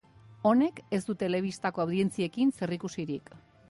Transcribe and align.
Honek 0.51 0.81
ez 0.99 1.01
du 1.11 1.15
telebistako 1.25 1.87
audientziekin 1.87 2.59
zerikusirik. 2.61 3.35